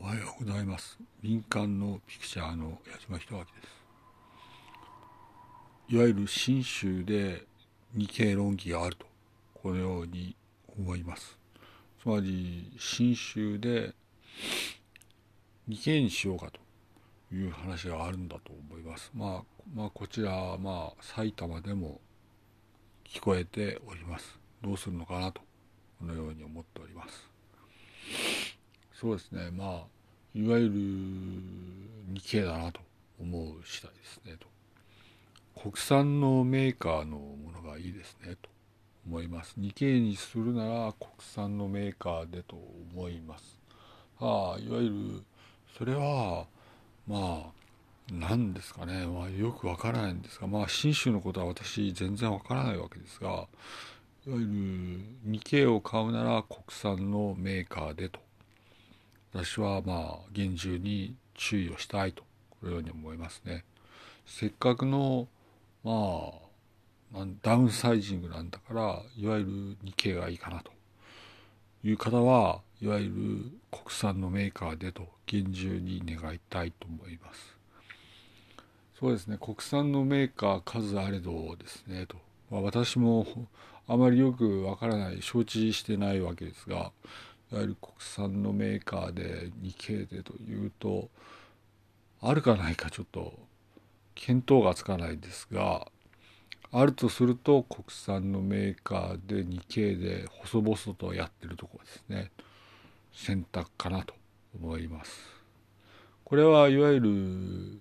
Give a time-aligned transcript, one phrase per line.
[0.00, 0.96] おはようございます。
[1.22, 3.46] 民間のピクチャーの矢島弘明で
[5.88, 5.92] す。
[5.92, 7.44] いわゆる信州で
[7.94, 9.06] 二系論議があると
[9.54, 10.36] このように
[10.78, 11.36] 思います。
[12.00, 13.92] つまり信州で
[15.66, 19.10] 二系にしようかという話があるんだと思います。
[19.12, 22.00] まあまあこちらはまあ埼玉でも
[23.04, 24.38] 聞こえております。
[24.62, 25.40] どうするのかなと
[25.98, 27.28] このように思っております。
[29.00, 29.50] そうですね。
[29.52, 29.68] まあ
[30.34, 30.72] いわゆる
[32.14, 32.80] 日系だなと
[33.20, 34.48] 思う次第ですねと。
[35.60, 38.48] 国産のメーカーのものがいいですねと
[39.06, 39.54] 思います。
[39.56, 42.56] 日系にするなら国産のメーカーでと
[42.92, 43.60] 思います。
[44.18, 45.22] ああいわゆる
[45.76, 46.46] それは
[47.06, 47.58] まあ
[48.12, 53.46] 何ですかね、まあ、よくわからないんですがまあ信州のことは私全然わからないわけですがいわ
[54.26, 58.18] ゆる日系を買うなら国産のメーカーでと
[59.32, 62.22] 私はまあ厳重に注意をしたいと
[62.60, 63.64] このように思いますね。
[64.26, 65.28] せっかくの
[65.84, 66.32] ま
[67.20, 70.70] あダウンサイジングなんだからいわゆる日系がいいかなと
[71.82, 73.12] いう方はいわゆる
[73.70, 77.56] 国産のメーカーでと厳重に願いたいと思います。
[78.98, 82.16] そうですね国産のメーカー数あれどですねと、
[82.50, 83.26] まあ、私も
[83.86, 86.90] あまりよくわからない承知してないわけですが
[87.56, 91.08] わゆる国産のメーカーで日系でというと
[92.20, 93.34] あるかないかちょっと
[94.14, 95.86] 見当がつかないですが
[96.70, 102.30] あるとすると国産のメーカーで日系で細々とやってるところですね。
[103.12, 104.14] 選択かなと
[104.54, 105.12] 思います。
[106.24, 107.80] これはいわゆる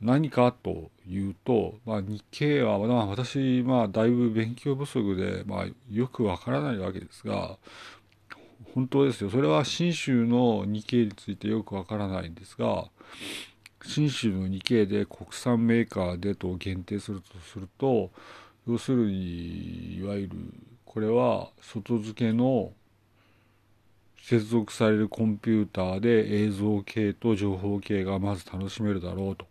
[0.00, 7.58] 何かというと、まあ、日系は、まあ、私、まあ、だいぶ勉強不足で、まあ、よくわからないわけですが、
[8.74, 9.30] 本当ですよ。
[9.30, 12.86] それは信州の日系についてよくわからないんですが
[13.82, 18.10] 信州の日系で国産メーカーでと限定するとすると
[18.68, 20.36] 要するにいわゆる
[20.84, 22.72] これは外付けの
[24.22, 29.50] 接続されるコンピューターで映像系と情報系がまず楽しめるだろうと。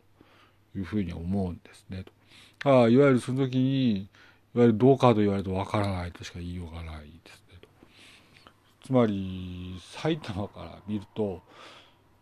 [0.75, 2.03] いうふうに思うんですね。
[2.63, 2.83] と。
[2.83, 4.07] あいわゆるその時にい
[4.53, 7.43] わゆるどうかと言われるとわからないとしか言いようがないです
[8.89, 11.43] つまり埼玉から見ると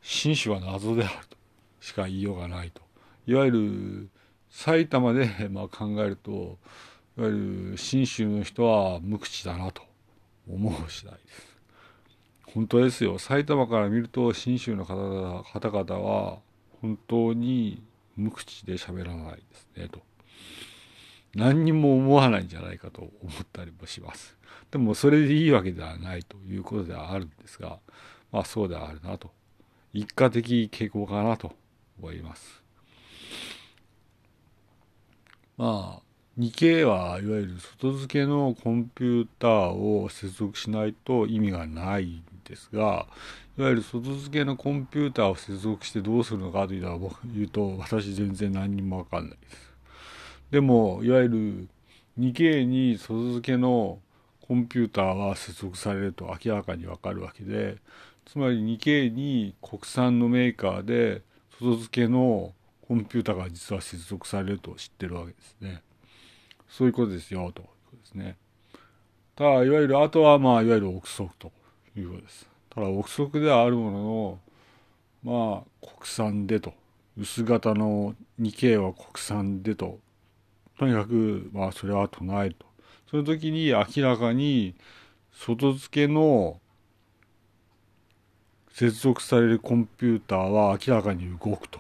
[0.02, 1.38] 新種は謎であると
[1.80, 2.82] しか言いようがないと。
[3.26, 4.10] いわゆる
[4.50, 6.58] 埼玉でまあ考えると
[7.18, 9.82] いわゆる信州の人は無口だなと。
[10.50, 11.58] 思う次第です。
[12.54, 13.18] 本当ですよ。
[13.18, 16.40] 埼玉から見ると信州の方々は
[16.82, 17.82] 本当に
[18.18, 20.02] 無口で喋らないですねと。
[21.38, 23.12] 何にも思わないんじゃないかと思
[23.44, 24.36] ったりもします。
[24.72, 27.78] でもそれでいいわけではないということではあるんですが、
[28.32, 29.32] まあそうではあるなと。
[29.94, 31.54] 一過的傾向かなと
[32.00, 32.64] 思います。
[35.58, 36.02] まあ、
[36.40, 43.08] 2K はいわゆる外付けのコンピューターを接続しないと意味がないんですが、
[43.58, 46.84] いわゆる外付けのコンピューターを接続してどうするのかとい
[47.44, 49.67] うと、私全然何にもわかんないです。
[50.52, 51.68] でも、いわゆる
[52.20, 54.00] 2K に外付けの
[54.48, 57.78] コンピューターは接続されると明らかにわかるわけで
[58.26, 61.22] つまり 2K に国産のメーカーで
[61.60, 62.54] 外付けの
[62.88, 65.82] コンピューターが実は接続されると知ってるわけですね。
[66.70, 68.38] そういうことですよということですね。
[69.36, 71.52] ただいわゆるあとはまあいわゆる憶測と
[71.98, 72.50] いうことです。
[72.70, 74.40] ただ憶測ではあるものの
[75.24, 76.74] まあ国産でと
[77.18, 80.00] 薄型の 2K は国産でと
[80.78, 82.66] とにかくまあそれは唱えると
[83.10, 84.76] その時に明らかに
[85.32, 86.60] 外付けの
[88.78, 91.80] 接続されるコンピューターは明らかに動くと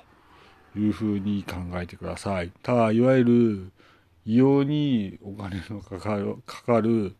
[0.75, 2.51] いうふうに考えてください。
[2.63, 3.71] ただ、いわゆる
[4.25, 7.15] 異様にお金のかかるかかる、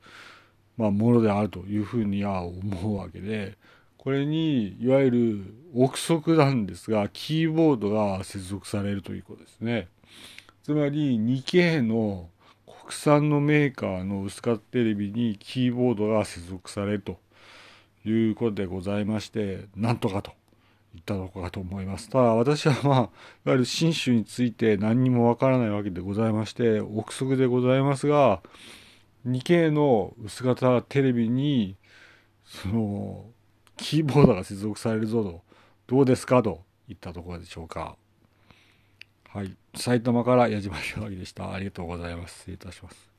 [0.78, 3.56] まあ、ものであるというふうには思うわけで、
[3.98, 9.90] これにいわゆる憶測なんですが、キーボードが接続されるということですね。
[10.68, 12.28] つまり 2K の
[12.66, 17.20] 国産のメーカーの薄型テレビにキーボードが接続されると
[18.04, 20.32] いうことでございましてなんとかと
[20.94, 23.10] いったとこかと思いますただ私はまあいわ
[23.46, 28.42] ゆる新種について何にもわからないわけでございまして憶測でございますが
[29.26, 31.78] 2K の薄型テレビに
[32.44, 33.24] その
[33.78, 35.42] キーボードが接続されるぞと
[35.88, 36.60] どうですかと
[36.90, 37.96] いったところでしょうか。
[39.30, 39.56] はい。
[39.76, 41.54] 埼玉から矢島弘明でした。
[41.54, 42.40] ありがとうございます。
[42.40, 43.17] 失礼いたします。